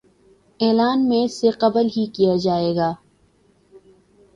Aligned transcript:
اعلان 0.59 0.99
میچ 1.09 1.31
سے 1.31 1.49
قبل 1.59 1.87
ہی 1.97 2.05
کیا 2.15 2.35
جائے 2.43 2.75
گا 2.75 2.91